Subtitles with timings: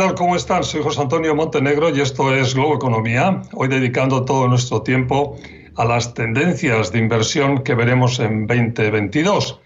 [0.00, 0.14] tal?
[0.14, 0.64] ¿Cómo están?
[0.64, 3.42] Soy José Antonio Montenegro y esto es Globo Economía.
[3.52, 5.36] Hoy dedicando todo nuestro tiempo
[5.76, 9.60] a las tendencias de inversión que veremos en 2022.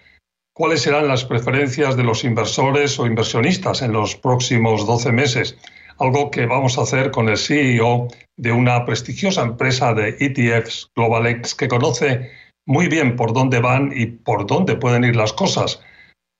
[0.52, 5.56] ¿Cuáles serán las preferencias de los inversores o inversionistas en los próximos 12 meses?
[6.00, 11.54] Algo que vamos a hacer con el CEO de una prestigiosa empresa de ETFs, GlobalX,
[11.54, 12.32] que conoce
[12.66, 15.80] muy bien por dónde van y por dónde pueden ir las cosas.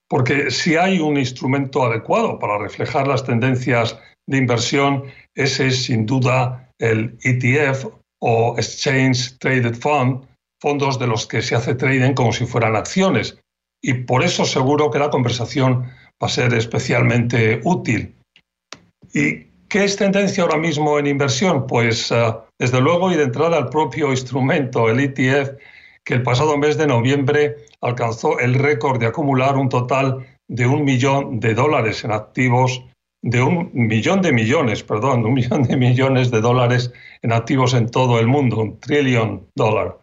[0.09, 5.05] Porque si hay un instrumento adecuado para reflejar las tendencias de inversión,
[5.35, 7.87] ese es sin duda el ETF
[8.21, 10.27] o Exchange Traded Fund,
[10.61, 13.39] fondos de los que se hace trading como si fueran acciones.
[13.83, 15.83] Y por eso seguro que la conversación
[16.23, 18.15] va a ser especialmente útil.
[19.13, 21.66] ¿Y qué es tendencia ahora mismo en inversión?
[21.66, 25.51] Pues eh, desde luego y de entrada al propio instrumento, el ETF,
[26.05, 30.85] que el pasado mes de noviembre alcanzó el récord de acumular un total de un
[30.85, 32.85] millón de dólares en activos
[33.23, 37.91] de un millón de millones, perdón, un millón de millones de dólares en activos en
[37.91, 39.99] todo el mundo, un trillón dólar.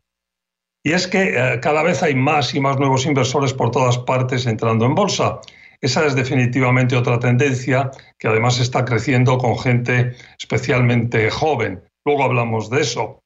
[0.83, 4.47] Y es que eh, cada vez hay más y más nuevos inversores por todas partes
[4.47, 5.39] entrando en bolsa.
[5.79, 11.83] Esa es definitivamente otra tendencia que además está creciendo con gente especialmente joven.
[12.03, 13.20] Luego hablamos de eso.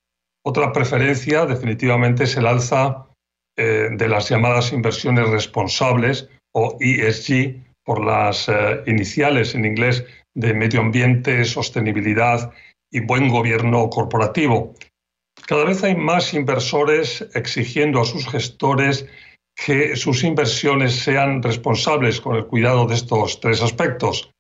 [0.48, 3.08] Otra preferencia definitivamente es el alza
[3.58, 10.54] eh, de las llamadas inversiones responsables o ESG, por las eh, iniciales en inglés de
[10.54, 12.52] medio ambiente, sostenibilidad
[12.92, 14.74] y buen gobierno corporativo.
[15.48, 19.08] Cada vez hay más inversores exigiendo a sus gestores
[19.56, 24.32] que sus inversiones sean responsables con el cuidado de estos tres aspectos.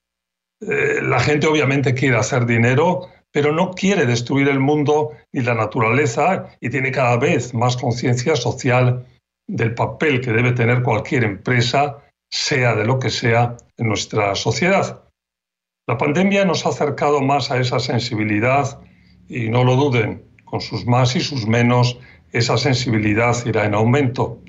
[0.61, 5.53] Eh, la gente obviamente quiere hacer dinero, pero no quiere destruir el mundo ni la
[5.53, 9.05] naturaleza y tiene cada vez más conciencia social
[9.45, 11.97] del papel que debe tener cualquier empresa
[12.31, 15.03] sea de lo que sea, en nuestra sociedad.
[15.85, 18.79] La pandemia nos ha acercado más a esa sensibilidad
[19.27, 21.99] y no lo duden, con sus más y sus menos,
[22.31, 24.39] esa sensibilidad irá en aumento.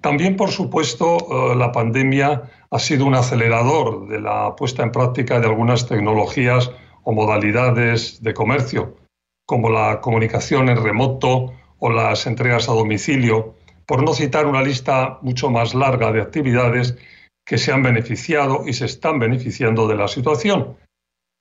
[0.00, 1.18] También, por supuesto,
[1.52, 6.70] eh, la pandemia ha sido un acelerador de la puesta en práctica de algunas tecnologías
[7.08, 8.98] o modalidades de comercio,
[9.46, 13.54] como la comunicación en remoto o las entregas a domicilio,
[13.86, 16.98] por no citar una lista mucho más larga de actividades
[17.46, 20.76] que se han beneficiado y se están beneficiando de la situación,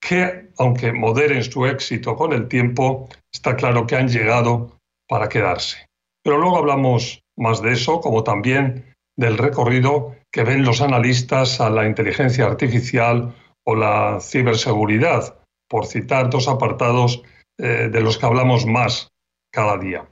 [0.01, 5.85] que aunque moderen su éxito con el tiempo, está claro que han llegado para quedarse.
[6.23, 11.69] Pero luego hablamos más de eso, como también del recorrido que ven los analistas a
[11.69, 13.35] la inteligencia artificial
[13.65, 15.37] o la ciberseguridad,
[15.69, 17.23] por citar dos apartados
[17.59, 19.09] eh, de los que hablamos más
[19.51, 20.07] cada día.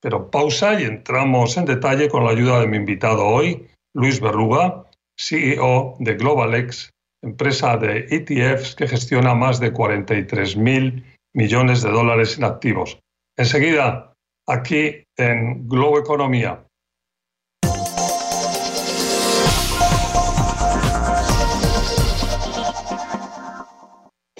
[0.00, 4.84] Pero pausa y entramos en detalle con la ayuda de mi invitado hoy, Luis Berruga,
[5.18, 6.90] CEO de GlobalX,
[7.22, 11.04] empresa de ETFs que gestiona más de 43 mil
[11.34, 12.98] millones de dólares en activos.
[13.36, 14.12] Enseguida,
[14.46, 16.64] aquí en Globo Economía.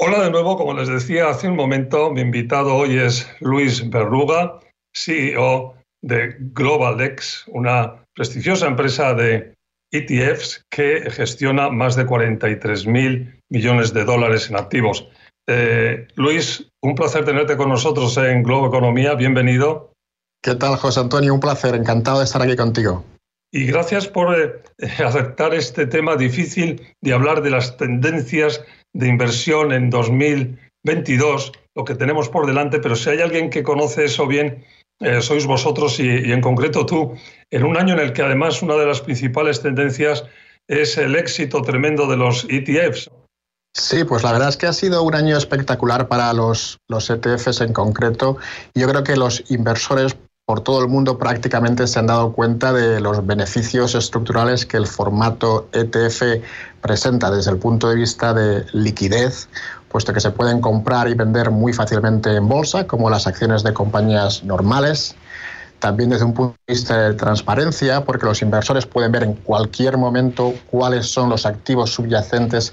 [0.00, 4.60] Hola de nuevo, como les decía hace un momento, mi invitado hoy es Luis Berruga,
[4.94, 9.54] CEO de GlobalX, una prestigiosa empresa de
[9.90, 15.08] ETFs que gestiona más de 43 mil millones de dólares en activos.
[15.48, 19.14] Eh, Luis, un placer tenerte con nosotros en Globo Economía.
[19.14, 19.90] Bienvenido.
[20.40, 21.34] ¿Qué tal, José Antonio?
[21.34, 21.74] Un placer.
[21.74, 23.04] Encantado de estar aquí contigo.
[23.50, 24.62] Y gracias por eh,
[25.04, 31.94] aceptar este tema difícil de hablar de las tendencias de inversión en 2022, lo que
[31.94, 34.64] tenemos por delante, pero si hay alguien que conoce eso bien,
[35.00, 37.14] eh, sois vosotros y, en concreto tú,
[37.50, 40.24] en un año en el que además una de las principales tendencias
[40.66, 43.10] es el éxito tremendo de los ETFs.
[43.74, 47.60] Sí, pues la verdad es que ha sido un año espectacular para los, los ETFs
[47.60, 48.38] en concreto.
[48.74, 50.16] Yo creo que los inversores
[50.48, 54.86] por todo el mundo prácticamente se han dado cuenta de los beneficios estructurales que el
[54.86, 56.42] formato ETF
[56.80, 59.50] presenta desde el punto de vista de liquidez,
[59.90, 63.74] puesto que se pueden comprar y vender muy fácilmente en bolsa, como las acciones de
[63.74, 65.16] compañías normales.
[65.80, 69.98] También desde un punto de vista de transparencia, porque los inversores pueden ver en cualquier
[69.98, 72.72] momento cuáles son los activos subyacentes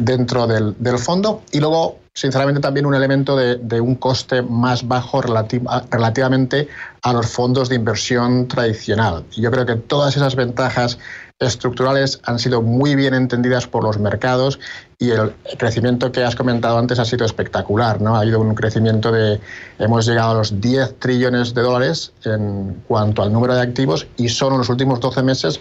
[0.00, 1.42] dentro del, fondo.
[1.52, 6.68] Y luego, sinceramente, también un elemento de, un coste más bajo relativamente
[7.02, 9.24] a los fondos de inversión tradicional.
[9.36, 10.98] Y yo creo que todas esas ventajas
[11.40, 14.60] estructurales han sido muy bien entendidas por los mercados
[14.98, 18.00] y el crecimiento que has comentado antes ha sido espectacular.
[18.00, 18.14] ¿no?
[18.14, 19.40] Ha habido un crecimiento de,
[19.78, 24.28] hemos llegado a los 10 trillones de dólares en cuanto al número de activos y
[24.28, 25.60] solo en los últimos 12 meses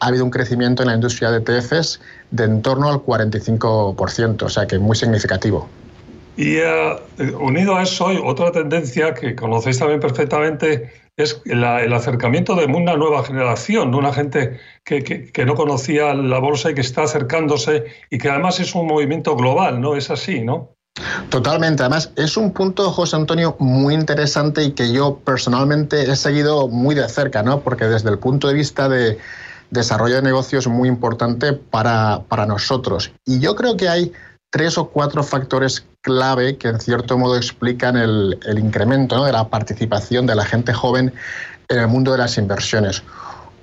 [0.00, 2.00] ha habido un crecimiento en la industria de ETFs
[2.32, 5.68] de en torno al 45%, o sea que muy significativo.
[6.36, 6.96] Y eh,
[7.38, 13.22] unido a eso, otra tendencia que conocéis también perfectamente es el acercamiento de una nueva
[13.24, 18.18] generación, de una gente que, que, no conocía la bolsa y que está acercándose y
[18.18, 19.96] que además es un movimiento global, ¿no?
[19.96, 20.74] Es así, ¿no?
[21.28, 21.82] Totalmente.
[21.82, 26.94] Además, es un punto, José Antonio, muy interesante y que yo personalmente he seguido muy
[26.94, 27.60] de cerca, ¿no?
[27.60, 29.18] Porque desde el punto de vista de
[29.70, 33.12] desarrollo de negocios es muy importante para, para nosotros.
[33.24, 34.12] Y yo creo que hay
[34.50, 40.26] tres o cuatro factores clave que en cierto modo explican el, incremento de la participación
[40.26, 41.12] de la gente joven
[41.68, 43.02] en el mundo de las inversiones.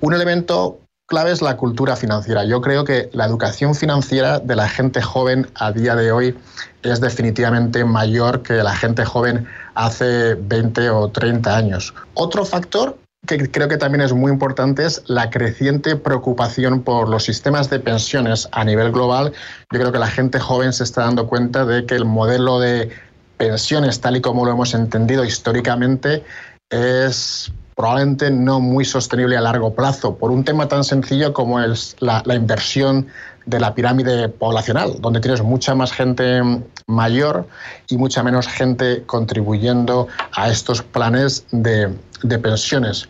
[0.00, 2.44] Un elemento clave es la cultura financiera.
[2.44, 6.38] Yo creo que la educación financiera de la gente joven a día de hoy
[6.82, 11.94] es definitivamente mayor que la gente joven hace 20 o 30 años.
[12.14, 17.24] Otro factor que creo que también es muy importante es la creciente preocupación por los
[17.24, 19.32] sistemas de pensiones a nivel global.
[19.72, 22.90] Yo creo que la gente joven se está dando cuenta de que el modelo de
[23.36, 26.24] pensiones, tal y como lo hemos entendido históricamente,
[26.70, 31.94] es probablemente no muy sostenible a largo plazo, por un tema tan sencillo como es
[32.00, 33.06] la, inversión
[33.46, 36.42] de la pirámide poblacional, donde tienes mucha más gente
[36.88, 37.46] mayor
[37.88, 43.08] y mucha menos gente contribuyendo a estos planes de, de pensiones.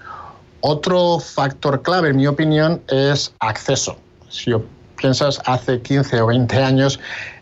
[0.61, 3.97] Otro factor clave, en mi opinión, es acceso.
[4.29, 4.53] Si
[4.99, 7.01] piensas hace 15 o 20 años,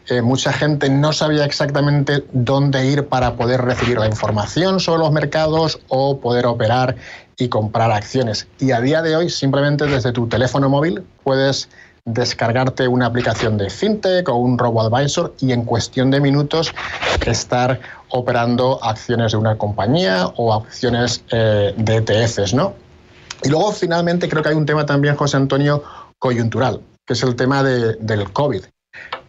[0.08, 5.12] eh, mucha gente no sabía exactamente dónde ir para poder recibir la información sobre los
[5.12, 6.96] mercados o poder operar
[7.36, 8.46] y comprar acciones.
[8.58, 11.68] Y a día de hoy, simplemente desde tu teléfono móvil puedes
[12.04, 16.72] descargarte una aplicación de fintech o un robo-advisor y en cuestión de minutos
[17.26, 17.80] estar
[18.10, 22.74] operando acciones de una compañía o acciones eh, de ETFs, ¿no?
[23.42, 25.82] Y luego, finalmente, creo que hay un tema también, José Antonio,
[26.18, 28.64] coyuntural, que es el tema del COVID.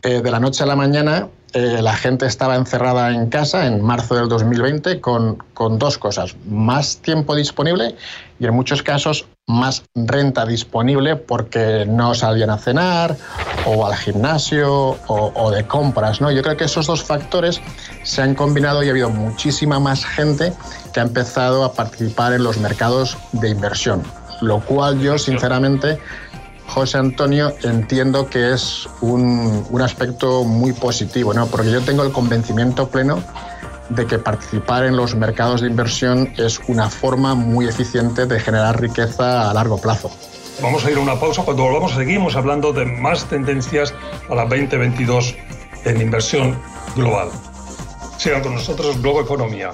[0.08, 3.82] Eh, de la noche a la mañana, eh, la gente estaba encerrada en casa en
[3.82, 7.94] marzo del 2020 con, con, dos cosas, más tiempo disponible
[8.40, 13.18] y en muchos casos más renta disponible porque no salían a cenar
[13.66, 16.22] o al gimnasio o, de compras.
[16.22, 16.32] ¿no?
[16.32, 17.60] Yo creo que esos dos factores
[18.04, 20.54] se han combinado y ha habido muchísima más gente
[20.94, 24.04] que ha empezado a participar en los mercados de inversión,
[24.40, 26.00] lo cual yo sinceramente
[26.68, 31.48] José Antonio, entiendo que es un, aspecto muy positivo, ¿no?
[31.48, 33.24] porque yo tengo el convencimiento pleno
[33.90, 38.80] de que participar en los mercados de inversión es una forma muy eficiente de generar
[38.80, 40.12] riqueza a largo plazo.
[40.62, 41.44] Vamos a ir a una pausa.
[41.44, 43.94] Cuando volvamos seguimos hablando de más tendencias
[44.30, 45.36] a la 2022
[45.86, 46.60] en inversión
[46.96, 47.30] global.
[48.18, 49.72] Sigan con nosotros Globo Economía.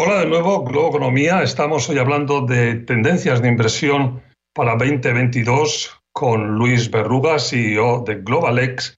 [0.00, 1.42] Hola de nuevo, Globo Economía.
[1.42, 4.22] Estamos hoy hablando de tendencias de inversión
[4.54, 8.96] para 2022 con Luis Berruga, CEO de GlobalX.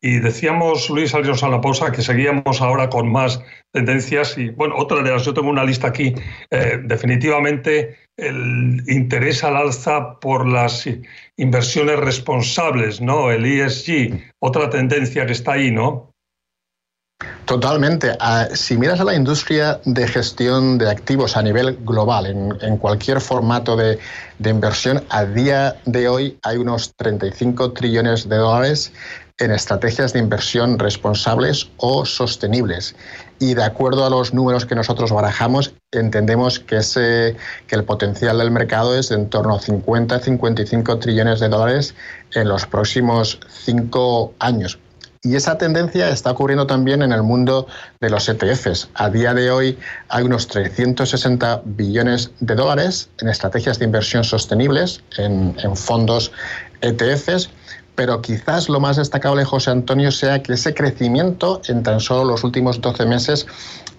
[0.00, 4.38] Y decíamos, Luis, al a la pausa, que seguíamos ahora con más tendencias.
[4.38, 6.14] Y bueno, otra de las, yo tengo una lista aquí.
[6.50, 10.88] Eh, definitivamente el interés al alza por las
[11.36, 13.30] inversiones responsables, ¿no?
[13.30, 16.11] El ESG, otra tendencia que está ahí, ¿no?
[17.46, 18.16] Totalmente.
[18.20, 23.20] Ah, si miras a la industria de gestión de activos a nivel global, en, cualquier
[23.20, 23.98] formato de,
[24.44, 28.92] inversión, a día de hoy hay unos 35 trillones de dólares
[29.38, 32.94] en estrategias de inversión responsables o sostenibles.
[33.40, 38.38] Y de acuerdo a los números que nosotros barajamos, entendemos que, ese, que el potencial
[38.38, 41.96] del mercado es de en torno a 50-55 trillones de dólares
[42.34, 44.78] en los próximos cinco años.
[45.24, 47.68] Y esa tendencia está ocurriendo también en el mundo
[48.00, 48.88] de los ETFs.
[48.94, 55.04] A día de hoy hay unos 360 billones de dólares en estrategias de inversión sostenibles,
[55.18, 56.32] en, fondos
[56.80, 57.50] ETFs,
[57.94, 62.42] pero quizás lo más destacable, José Antonio, sea que ese crecimiento en tan solo los
[62.42, 63.46] últimos 12 meses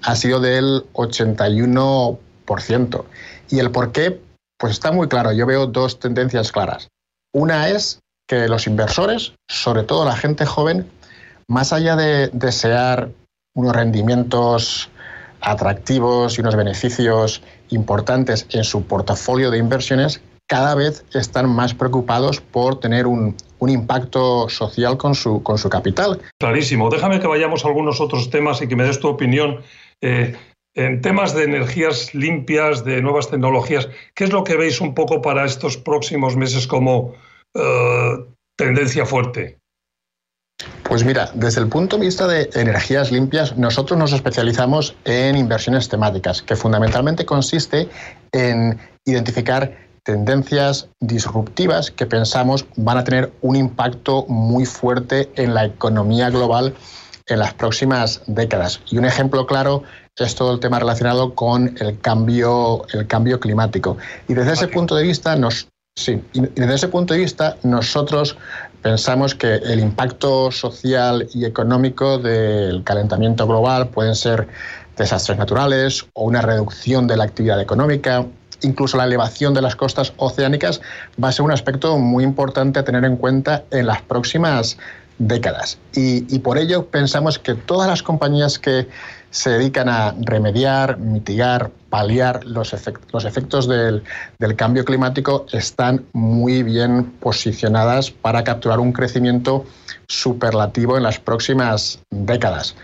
[0.01, 3.05] ha sido del 81%.
[3.49, 4.19] ¿Y el por qué?
[4.57, 5.31] Pues está muy claro.
[5.31, 6.89] Yo veo dos tendencias claras.
[7.31, 10.91] Una es que los inversores, sobre todo la gente joven,
[11.47, 13.09] más allá de desear
[13.55, 14.89] unos rendimientos
[15.41, 22.41] atractivos y unos beneficios importantes en su portafolio de inversiones, cada vez están más preocupados
[22.41, 23.35] por tener un,
[23.65, 26.19] impacto social con su, con su capital.
[26.37, 26.89] Clarísimo.
[26.89, 29.61] Déjame que vayamos a algunos otros temas y que me des tu opinión.
[30.01, 30.35] Eh,
[30.75, 35.21] En temas de energías limpias, de nuevas tecnologías, ¿qué es lo que veis un poco
[35.21, 37.13] para estos próximos meses como
[37.53, 38.17] eh,
[38.57, 39.59] tendencia fuerte?
[40.83, 45.89] Pues mira, desde el punto de vista de energías limpias, nosotros nos especializamos en inversiones
[45.89, 47.89] temáticas, que fundamentalmente consiste
[48.31, 55.65] en identificar tendencias disruptivas que pensamos van a tener un impacto muy fuerte en la
[55.65, 56.75] economía global
[57.27, 58.81] en las próximas décadas.
[58.89, 59.83] Y un ejemplo claro
[60.17, 63.97] es todo el tema relacionado con el cambio, el cambio climático.
[64.27, 68.37] Y desde ese punto de vista nos, sí, y desde ese punto de vista nosotros
[68.81, 74.47] pensamos que el impacto social y económico del calentamiento global pueden ser
[74.97, 78.25] desastres naturales o una reducción de la actividad económica,
[78.61, 80.81] incluso la elevación de las costas oceánicas
[81.21, 84.77] va a ser un aspecto muy importante a tener en cuenta en las próximas
[85.19, 85.77] décadas.
[85.95, 88.87] Y, por ello pensamos que todas las compañías que
[89.33, 92.71] se dedican a remediar, mitigar, paliar los,
[93.11, 94.03] los efectos del,
[94.37, 99.65] del, cambio climático están muy bien posicionadas para capturar un crecimiento
[100.07, 102.75] superlativo en las próximas décadas.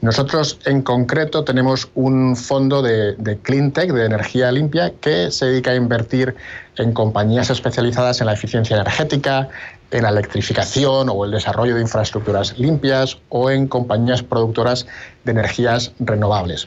[0.00, 5.46] Nosotros en concreto tenemos un fondo de, de clean tech, de energía limpia, que se
[5.46, 6.36] dedica a invertir
[6.76, 9.50] en compañías especializadas en la eficiencia energética,
[9.90, 14.86] en la electrificación o el desarrollo de infraestructuras limpias o en compañías productoras
[15.24, 16.66] de energías renovables.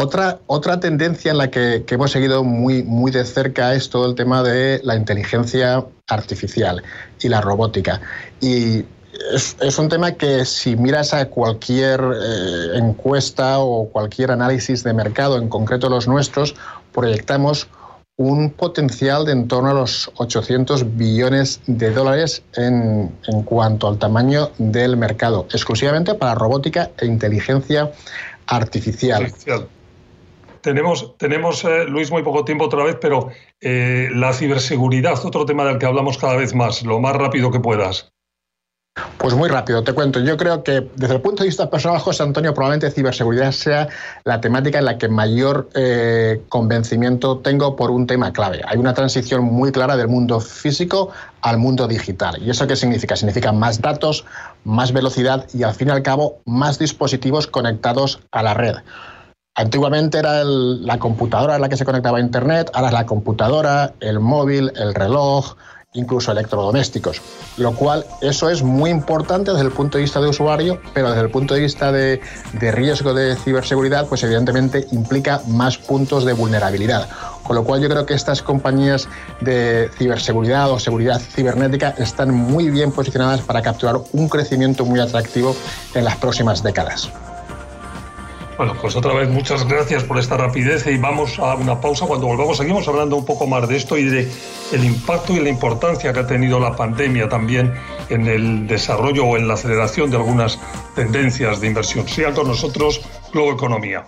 [0.00, 4.14] Otra, otra tendencia en la que, hemos seguido muy, muy de cerca es todo el
[4.14, 6.84] tema de la inteligencia artificial
[7.20, 8.00] y la robótica.
[8.40, 8.84] Y
[9.34, 15.36] es, un tema que si miras a cualquier eh, encuesta o cualquier análisis de mercado,
[15.36, 16.54] en concreto los nuestros,
[16.92, 17.66] proyectamos
[18.18, 23.96] un potencial de en torno a los 800 billones de dólares en, en cuanto al
[23.98, 27.92] tamaño del mercado, exclusivamente para robótica e inteligencia
[28.46, 29.32] artificial.
[30.60, 33.28] Tenemos, tenemos eh, Luis, muy poco tiempo otra vez, pero
[33.60, 37.60] eh, la ciberseguridad, otro tema del que hablamos cada vez más, lo más rápido que
[37.60, 38.12] puedas.
[39.18, 40.20] Pues muy rápido, te cuento.
[40.20, 43.88] Yo creo que desde el punto de vista personal, José Antonio, probablemente ciberseguridad sea
[44.24, 48.60] la temática en la que mayor eh, convencimiento tengo por un tema clave.
[48.66, 51.10] Hay una transición muy clara del mundo físico
[51.42, 52.40] al mundo digital.
[52.42, 53.16] ¿Y eso qué significa?
[53.16, 54.24] Significa más datos,
[54.64, 58.76] más velocidad y al fin y al cabo más dispositivos conectados a la red.
[59.58, 64.20] Antiguamente era la computadora la que se conectaba a Internet, ahora es la computadora, el
[64.20, 65.56] móvil, el reloj,
[65.98, 67.20] incluso electrodomésticos.
[67.56, 71.22] Lo cual, eso es muy importante desde el punto de vista de usuario, pero desde
[71.22, 72.20] el punto de vista de,
[72.52, 77.08] de riesgo de ciberseguridad, pues evidentemente implica más puntos de vulnerabilidad.
[77.42, 79.08] Con lo cual yo creo que estas compañías
[79.40, 85.56] de ciberseguridad o seguridad cibernética están muy bien posicionadas para capturar un crecimiento muy atractivo
[85.94, 87.10] en las próximas décadas.
[88.58, 92.06] Bueno, pues otra vez muchas gracias por esta rapidez y vamos a una pausa.
[92.06, 94.28] Cuando volvamos seguimos hablando un poco más de esto y de
[94.72, 97.72] el impacto y la importancia que ha tenido la pandemia también
[98.08, 100.58] en el desarrollo o en la aceleración de algunas
[100.96, 102.08] tendencias de inversión.
[102.08, 103.00] Sigan con nosotros
[103.32, 104.04] Globo Economía.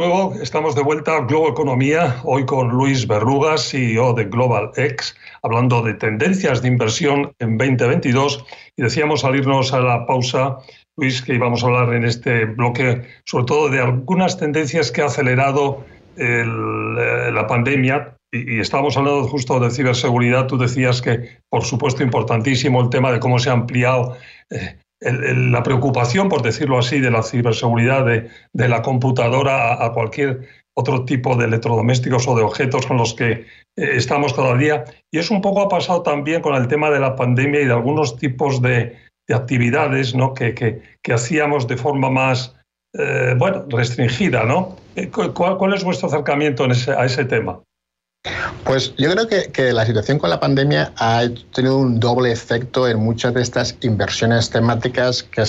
[0.00, 5.14] Nuevo, estamos de vuelta a Globo Economía, hoy con Luis Berrugas, CEO de Global X,
[5.42, 8.42] hablando de tendencias de inversión en 2022.
[8.78, 10.56] Y decíamos salirnos a la pausa,
[10.96, 15.04] Luis, que íbamos a hablar en este bloque sobre todo de algunas tendencias que ha
[15.04, 15.84] acelerado
[16.16, 18.16] eh, la pandemia.
[18.32, 20.46] Y, estábamos hablando justo de ciberseguridad.
[20.46, 24.16] Tú decías que, por supuesto, importantísimo el tema de cómo se ha ampliado
[24.48, 31.04] eh, la preocupación, por decirlo así, de la ciberseguridad de, la computadora a, cualquier otro
[31.04, 34.84] tipo de electrodomésticos o de objetos con los que eh, estamos cada día.
[35.10, 37.72] Y eso un poco ha pasado también con el tema de la pandemia y de
[37.72, 38.96] algunos tipos de,
[39.32, 40.34] actividades ¿no?
[40.34, 42.56] que, que, hacíamos de forma más
[42.98, 44.44] eh, bueno, restringida.
[44.44, 44.76] ¿no?
[44.96, 47.62] Eh, ¿Cuál, ¿Cuál, es vuestro acercamiento a ese tema?
[48.64, 51.22] Pues yo creo que, la situación con la pandemia ha
[51.52, 55.44] tenido un doble efecto en muchas de estas inversiones temáticas que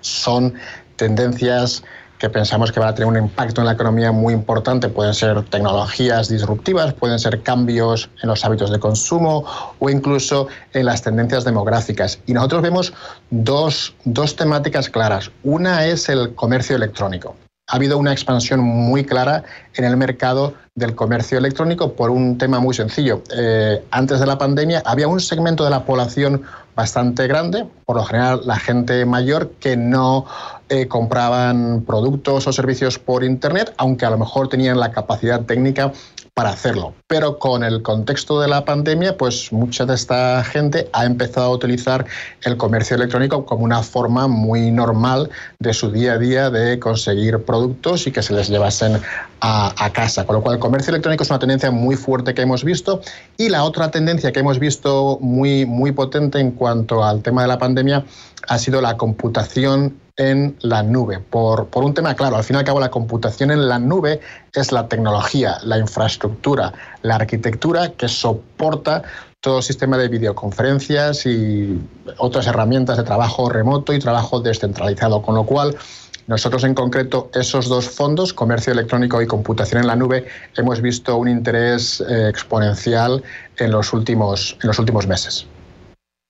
[0.00, 0.54] son
[0.96, 1.84] tendencias
[2.18, 4.88] que pensamos que van a tener un impacto en la economía muy importante.
[4.88, 9.44] Pueden ser tecnologías disruptivas, pueden ser cambios en los hábitos de consumo
[9.78, 12.18] o incluso en las tendencias demográficas.
[12.26, 12.94] Y nosotros vemos
[13.30, 15.30] dos, dos temáticas claras.
[15.44, 17.36] Una es el comercio electrónico.
[17.68, 19.42] Ha habido una expansión muy clara
[19.74, 23.22] en el mercado del comercio electrónico por un tema muy sencillo.
[23.36, 26.42] Eh, antes de la pandemia había un segmento de la población
[26.76, 30.26] bastante grande, por lo general la gente mayor que no
[30.68, 35.92] eh, compraban productos o servicios por Internet, aunque a lo mejor tenían la capacidad técnica
[36.36, 36.92] para hacerlo.
[37.06, 41.50] Pero con el contexto de la pandemia, pues mucha de esta gente ha empezado a
[41.50, 42.04] utilizar
[42.42, 47.42] el comercio electrónico como una forma muy normal de su día a día de conseguir
[47.46, 49.00] productos y que se les llevasen
[49.40, 50.26] a, a casa.
[50.26, 53.00] Con lo cual el comercio electrónico es una tendencia muy fuerte que hemos visto
[53.38, 57.48] y la otra tendencia que hemos visto muy, muy potente en cuanto al tema de
[57.48, 58.04] la pandemia
[58.46, 62.36] ha sido la computación en la nube, por, por, un tema claro.
[62.36, 64.20] Al fin y al cabo, la computación en la nube
[64.54, 69.02] es la tecnología, la infraestructura, la arquitectura que soporta
[69.40, 71.78] todo sistema de videoconferencias y
[72.16, 75.76] otras herramientas de trabajo remoto y trabajo descentralizado, con lo cual
[76.26, 81.16] nosotros en concreto, esos dos fondos, comercio electrónico y computación en la nube, hemos visto
[81.16, 83.22] un interés eh, exponencial
[83.58, 85.46] en los, últimos, en los últimos meses.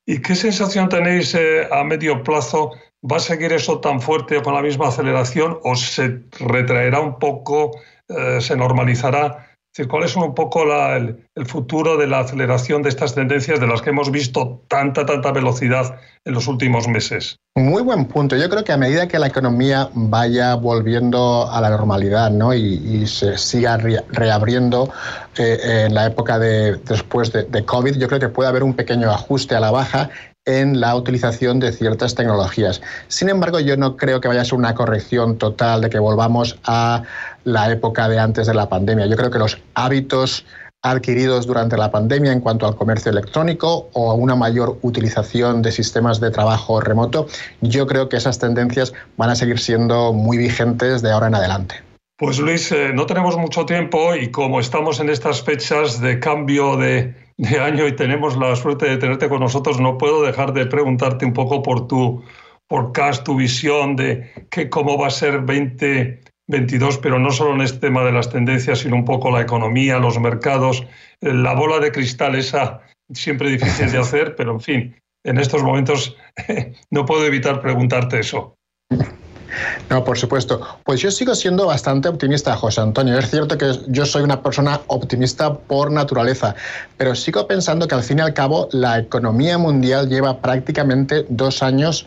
[0.05, 2.73] ¿Y qué sensación tenéis eh, a medio plazo
[3.11, 7.71] ¿Va a seguir eso tan fuerte con la misma aceleración o se retraerá un poco,
[8.09, 9.47] eh, se normalizará?
[9.89, 13.91] ¿Cuál es un poco el, futuro de la aceleración de estas tendencias de las que
[13.91, 17.37] hemos visto tanta, tanta velocidad en los últimos meses?
[17.55, 18.37] Muy buen punto.
[18.37, 22.55] Yo creo que a medida que la economía vaya volviendo a la normalidad ¿no?
[22.55, 24.91] y, se siga reabriendo
[25.37, 28.73] eh, en la época de, después de, de COVID, yo creo que puede haber un
[28.73, 30.09] pequeño ajuste a la baja
[30.47, 32.81] en la utilización de ciertas tecnologías.
[33.09, 36.59] Sin embargo, yo no creo que vaya a ser una corrección total de que volvamos
[36.65, 37.03] a
[37.45, 39.07] la época de antes de la pandemia.
[39.07, 40.45] Yo creo que los hábitos
[40.83, 45.73] adquiridos durante la pandemia en cuanto al comercio electrónico o a una mayor utilización de
[45.73, 47.27] sistemas de trabajo remoto,
[47.61, 51.86] yo creo que esas tendencias van a seguir siendo muy vigentes de ahora en adelante.
[52.19, 56.79] Pues Luis, eh, no tenemos mucho tiempo y como estamos en estas fechas de cambio
[56.79, 57.15] de,
[57.61, 61.35] año y tenemos la suerte de tenerte con nosotros, no puedo dejar de preguntarte un
[61.35, 62.25] poco por tu
[62.69, 67.81] podcast, tu visión de que, cómo va a ser 2022, pero no solo en este
[67.81, 70.87] tema de las tendencias, sino un poco la economía, los mercados,
[71.21, 72.81] eh, la bola de cristal esa
[73.13, 76.17] siempre difícil de hacer, pero en fin, en estos momentos
[76.91, 78.57] no puedo evitar preguntarte eso.
[79.91, 80.61] No, por supuesto.
[80.85, 83.19] Pues yo sigo siendo bastante optimista, José Antonio.
[83.19, 86.55] Es cierto que yo soy una persona optimista por naturaleza,
[86.97, 91.63] pero sigo pensando que al fin y al cabo la economía mundial lleva prácticamente dos
[91.63, 92.07] años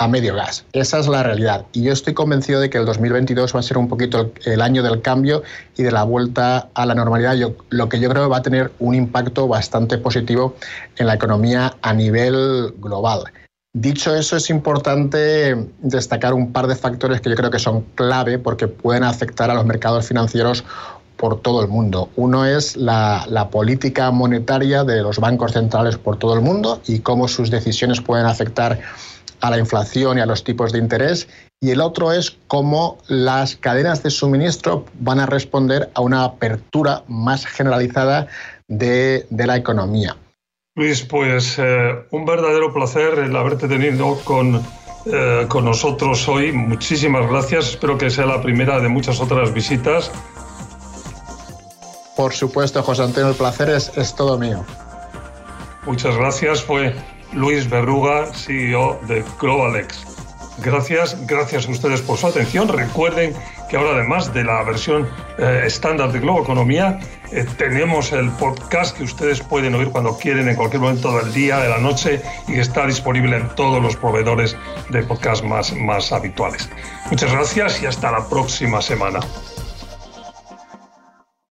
[0.00, 0.64] a medio gas.
[0.72, 1.66] Esa es la realidad.
[1.72, 4.82] Y yo estoy convencido de que el 2022 va a ser un poquito el, año
[4.82, 5.42] del cambio
[5.76, 7.36] y de la vuelta a la normalidad,
[7.68, 10.56] lo que yo creo va a tener un impacto bastante positivo
[10.96, 13.24] en la economía a nivel global.
[13.72, 18.36] Dicho eso, es importante destacar un par de factores que yo creo que son clave
[18.36, 20.64] porque pueden afectar a los mercados financieros
[21.16, 22.08] por todo el mundo.
[22.16, 27.28] Uno es la, política monetaria de los bancos centrales por todo el mundo y cómo
[27.28, 28.80] sus decisiones pueden afectar
[29.40, 31.28] a la inflación y a los tipos de interés.
[31.60, 37.04] Y el otro es cómo las cadenas de suministro van a responder a una apertura
[37.06, 38.26] más generalizada
[38.66, 40.16] de la economía.
[40.80, 44.62] Luis, pues eh, un verdadero placer el haberte tenido con,
[45.04, 46.52] eh, con nosotros hoy.
[46.52, 47.68] Muchísimas gracias.
[47.68, 50.10] Espero que sea la primera de muchas otras visitas.
[52.16, 54.64] Por supuesto, José Antonio, el placer es, es todo mío.
[55.84, 56.62] Muchas gracias.
[56.62, 56.94] Fue
[57.34, 60.06] Luis Berruga, CEO de Globalex.
[60.64, 62.68] Gracias, gracias a ustedes por su atención.
[62.68, 63.34] Recuerden
[63.70, 66.98] que ahora además de la versión eh, estándar de Globo Economía,
[67.30, 71.58] eh, tenemos el podcast que ustedes pueden oír cuando quieren, en cualquier momento del día,
[71.58, 74.56] de la noche, y está disponible en todos los proveedores
[74.88, 76.68] de podcast más, más habituales.
[77.10, 79.20] Muchas gracias y hasta la próxima semana.